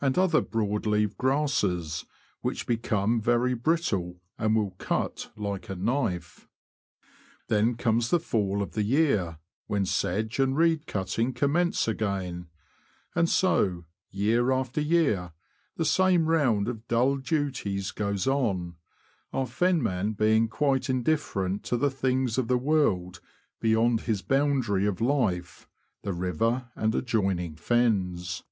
[0.00, 2.06] 215 and other broad leaved grasses,
[2.40, 6.48] which become very brittle, and will cut like a knife.
[7.48, 9.36] Then comes the fall of the year,
[9.66, 12.46] when sedge and reed cutting commence again;
[13.14, 15.32] and so, year after year,
[15.76, 18.76] the same round of dull duties goes on,
[19.30, 23.20] our fen man being quite indifferent to the things of the world
[23.60, 25.68] beyond his boundary of life—
[26.02, 28.42] the river and adjoin ing fens.